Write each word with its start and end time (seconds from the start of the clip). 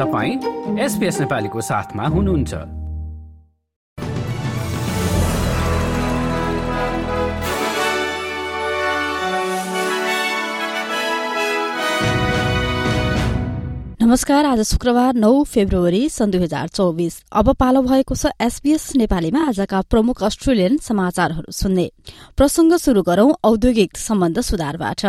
तपाईँ 0.00 0.78
एसपिएस 0.80 1.20
नेपालीको 1.20 1.60
साथमा 1.60 2.06
हुनुहुन्छ। 2.06 2.54
नमस्कार 14.00 14.44
आज 14.44 14.60
शुक्रबार 14.60 15.14
नौ 15.14 15.42
फेब्रुअरी 15.44 16.08
सन् 16.08 16.30
दुई 16.30 16.42
हजार 16.42 16.68
चौबिस। 16.68 17.22
अब 17.32 17.52
पालो 17.54 17.82
भएको 17.82 18.14
छ 18.14 18.32
एसबीएस 18.40 18.96
नेपालीमा 18.96 19.48
आजका 19.48 19.80
प्रमुख 19.80 20.22
अस्ट्रेलियन 20.24 20.78
समाचारहरू 20.78 21.52
सुन्ने। 21.52 21.90
प्रसंग 22.36 22.72
शुरू 22.76 23.02
गरौं 23.02 23.32
औद्योगिक 23.44 23.96
सम्बन्ध 23.96 24.40
सुधारबाट। 24.40 25.06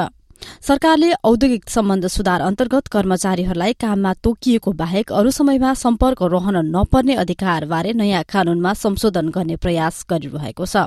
सरकारले 0.62 1.12
औद्योगिक 1.24 1.70
सम्बन्ध 1.70 2.08
सुधार 2.08 2.42
अन्तर्गत 2.42 2.88
कर्मचारीहरूलाई 2.88 3.74
काममा 3.74 4.14
तोकिएको 4.24 4.72
बाहेक 4.74 5.12
अरू 5.12 5.32
समयमा 5.32 5.74
सम्पर्क 5.74 6.22
रहन 6.24 6.58
नपर्ने 6.66 7.16
अधिकारबारे 7.16 7.94
नयाँ 7.94 8.24
कानूनमा 8.30 8.74
संशोधन 8.74 9.30
गर्ने 9.30 9.56
प्रयास 9.56 10.06
गरिरहेको 10.10 10.66
छ। 10.66 10.86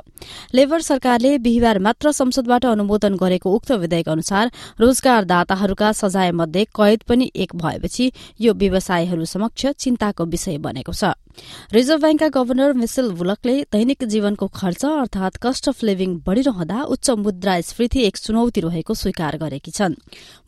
लेबर 0.53 0.81
सरकारले 0.81 1.37
बिहिबार 1.39 1.79
मात्र 1.79 2.11
संसदबाट 2.11 2.65
अनुमोदन 2.65 3.15
गरेको 3.15 3.51
उक्त 3.51 3.71
विधेयक 3.73 4.09
अनुसार 4.09 4.51
रोजगारदाताहरूका 4.79 5.91
सजाय 5.91 6.31
मध्ये 6.31 6.63
कैद 6.75 7.03
पनि 7.07 7.31
एक 7.35 7.55
भएपछि 7.55 8.11
यो 8.41 8.53
व्यवसायहरू 8.53 9.25
समक्ष 9.25 9.65
चिन्ताको 9.65 10.25
विषय 10.25 10.57
बनेको 10.57 10.93
छ। 10.93 11.15
रिजर्भ 11.73 12.01
ब्याङ्कका 12.01 12.27
गवर्नर 12.29 12.73
मिसेल 12.73 13.09
बुलकले 13.11 13.53
दैनिक 13.73 14.03
जीवनको 14.05 14.47
खर्च 14.53 14.85
अर्थात 14.85 15.37
कस्ट 15.43 15.69
अफ 15.69 15.83
लिभिङ 15.83 16.13
बढ़िरहँदा 16.21 16.81
उच्च 16.93 17.09
मुद्रास्फीति 17.17 18.03
एक 18.05 18.17
चुनौती 18.17 18.61
रहेको 18.61 18.93
स्वीकार 18.93 19.37
गरेकी 19.37 19.71
छन्। 19.71 19.95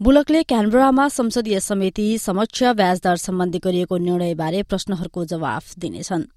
बुलकले 0.01 0.43
क्यानबरामा 0.43 1.07
संसदीय 1.09 1.59
समिति 1.59 2.07
समक्ष 2.21 2.63
ब्याजदर 2.77 3.15
सम्बन्धी 3.17 3.59
गरिएको 3.65 3.97
निर्णयबारे 3.97 4.63
प्रश्नहरूको 4.63 5.25
जवाफ 5.25 5.77
दिनेछन्। 5.79 6.29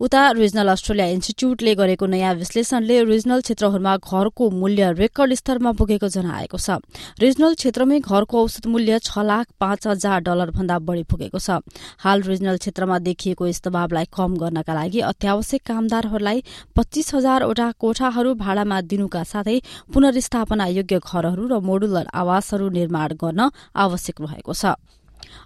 उता 0.00 0.20
रिजनल 0.32 0.68
अस्ट्रेलिया 0.68 1.06
इन्स्टिच्यूटले 1.16 1.74
गरेको 1.74 2.06
नयाँ 2.06 2.34
विश्लेषणले 2.34 2.96
रिजनल 3.04 3.40
क्षेत्रहरूमा 3.40 3.96
घरको 3.98 4.50
मूल्य 4.52 4.92
रेकर्ड 4.92 5.34
स्तरमा 5.34 5.72
पुगेको 5.72 6.08
जनाएको 6.08 6.58
छ। 6.58 6.80
रिजनल 7.20 7.54
क्षेत्रमै 7.54 7.98
घरको 8.00 8.42
औसत 8.42 8.66
मूल्य 8.66 8.98
छ 8.98 9.18
लाख 9.22 9.46
पाँच 9.60 9.86
हजार 9.86 10.20
डलर 10.22 10.50
भन्दा 10.50 10.78
बढ़ी 10.78 11.02
पुगेको 11.04 11.38
छ। 11.38 11.62
हाल 11.98 12.22
रिजनल 12.22 12.56
क्षेत्रमा 12.56 12.98
देखिएको 13.06 13.46
यस 13.46 13.62
दबावलाई 13.64 14.06
कम 14.12 14.36
गर्नका 14.36 14.74
लागि 14.74 15.00
अत्यावश्यक 15.10 15.62
कामदारहरूलाई 15.66 16.42
पच्चीस 16.76 17.14
हजारवटा 17.14 17.70
कोठाहरू 17.80 18.34
भाडामा 18.36 18.80
दिनुका 18.90 19.22
साथै 19.24 19.58
पुनर्स्थापना 19.92 20.66
योग्य 20.76 20.98
घरहरू 21.00 21.46
र 21.46 21.58
मोडुलर 21.60 22.06
आवासहरू 22.12 22.68
निर्माण 22.70 23.12
गर्न 23.16 23.48
आवश्यक 23.74 24.20
रहेको 24.20 24.52
छ। 24.52 24.76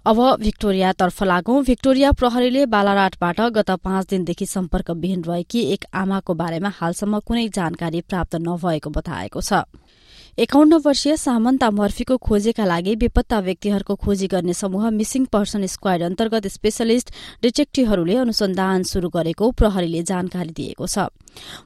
अब 0.05 0.19
भिक्टोरियातर्फ 0.39 1.23
लागौं। 1.23 1.63
भिक्टोरिया 1.63 2.11
प्रहरीले 2.13 2.65
बालाराटबाट 2.67 3.41
गत 3.53 3.71
पाँच 3.83 4.07
दिनदेखि 4.09 4.45
सम्पर्कविहीन 4.47 5.23
रहेकी 5.23 5.61
एक 5.73 5.85
आमाको 5.95 6.33
बारेमा 6.33 6.71
हालसम्म 6.75 7.19
कुनै 7.21 7.47
जानकारी 7.51 8.01
प्राप्त 8.03 8.35
नभएको 8.41 8.89
बताएको 8.91 9.41
छ। 9.41 9.63
एकाउन्न 10.39 10.73
वर्षीय 10.85 11.15
सामन्ता 11.17 11.69
मर्फीको 11.71 12.17
खोजीका 12.17 12.65
लागि 12.65 12.95
बेपत्ता 12.95 13.39
व्यक्तिहरूको 13.39 13.95
खोजी 13.95 14.27
गर्ने 14.27 14.53
समूह 14.53 14.89
मिसिङ 14.89 15.25
पर्सन 15.27 15.65
स्क्वाड 15.67 16.01
अन्तर्गत 16.01 16.47
स्पेशलिस्ट 16.47 17.11
डिटेक्टिभहरूले 17.43 18.15
अनुसन्धान 18.17 18.83
शुरू 18.83 19.09
गरेको 19.09 19.51
प्रहरीले 19.53 20.03
जानकारी 20.03 20.51
दिएको 20.51 20.87
छ। 20.87 21.11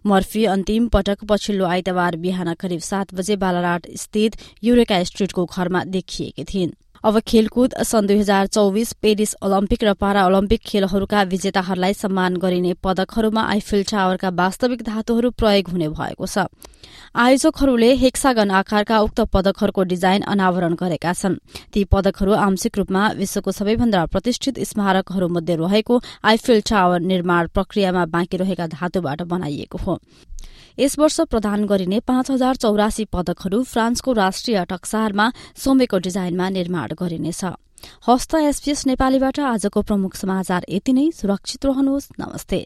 मर्फी 0.06 0.45
अन्तिम 0.45 0.88
पटक 0.89 1.23
पछिल्लो 1.23 1.66
आइतबार 1.66 2.16
बिहान 2.17 2.53
करिब 2.53 2.80
सात 2.81 3.14
बजे 3.14 3.36
बालाराट 3.38 3.88
स्थित 3.98 4.38
युरेका 4.64 5.03
स्ट्रीटको 5.03 5.45
घरमा 5.45 5.83
देखिएकी 5.94 6.44
थिइन्। 6.44 6.73
अब 7.06 7.20
खेलकुद 7.22 7.73
सन् 7.86 8.08
दुई 8.08 8.17
हजार 8.17 8.48
चौविस 8.48 8.94
पेरिस 9.02 9.36
ओलम्पिक 9.45 9.84
र 9.84 9.94
पारा 9.94 10.25
ओलम्पिक 10.25 10.61
खेलहरूका 10.66 11.22
विजेताहरूलाई 11.34 11.94
सम्मान 11.94 12.38
गरिने 12.42 12.73
पदकहरूमा 12.81 13.43
आइफिल 13.48 13.83
टावरका 13.92 14.30
वास्तविक 14.39 14.82
धातुहरू 14.83 15.30
प्रयोग 15.38 15.70
हुने 15.70 15.89
भएको 15.93 16.26
छ। 16.26 16.49
आयोजकहरूले 17.16 17.92
हेक्सागन 17.96 18.52
आकारका 18.52 19.00
उक्त 19.00 19.20
पदकहरूको 19.34 19.84
डिजाइन 19.84 20.22
अनावरण 20.28 20.73
गरेका 20.73 21.14
छन्। 21.14 21.40
ती 21.73 21.84
पदकहरू 21.84 22.32
आंशिक 22.32 22.78
रूपमा 22.78 23.04
विश्वको 23.12 23.52
सबैभन्दा 23.52 24.06
प्रतिष्ठित 24.06 24.60
स्मारकहरूमध्ये 24.60 25.56
रहेको 25.56 26.02
आइफिल 26.23 26.62
टावर 26.62 27.00
निर्माण 27.02 27.48
प्रक्रियामा 27.48 28.06
बाँकी 28.06 28.38
रहेका 28.38 28.68
धातुबाट 28.68 29.22
बनाइएको 29.22 29.78
हो। 29.78 30.00
यस 30.80 31.00
वर्ष 31.00 31.20
प्रदान 31.32 31.66
गरिने 31.66 32.00
पाँच 32.00 32.32
हजार 32.32 32.56
चौरासी 32.56 33.06
पदकहरू 33.06 33.64
फ्रान्सको 33.64 34.12
राष्ट्रिय 34.14 34.66
टक्सारमा 34.66 35.32
सोमेको 35.56 35.98
डिजाइनमा 35.98 36.50
निर्माण 36.50 36.90
गरिनेछ। 37.00 37.44
हस्त 38.08 38.36
एसपीएस 38.36 38.86
नेपालीबाट 38.88 39.40
आजको 39.40 39.82
प्रमुख 39.82 40.16
समाचार 40.16 40.66
यति 40.70 40.94
नै। 40.94 41.12
सुरक्षित 41.12 41.66
रहनुहोस्। 41.66 42.12
नमस्ते। 42.20 42.66